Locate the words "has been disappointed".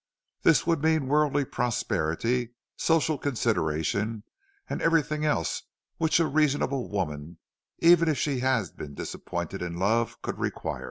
8.39-9.61